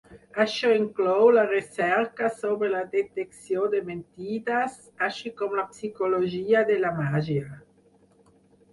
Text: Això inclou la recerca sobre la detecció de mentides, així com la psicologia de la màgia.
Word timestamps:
Això 0.43 0.69
inclou 0.77 1.25
la 1.35 1.43
recerca 1.49 2.31
sobre 2.39 2.71
la 2.77 2.81
detecció 2.95 3.69
de 3.75 3.83
mentides, 3.91 4.81
així 5.11 5.37
com 5.43 5.57
la 5.63 5.69
psicologia 5.71 6.69
de 6.75 6.83
la 6.85 6.97
màgia. 7.01 7.57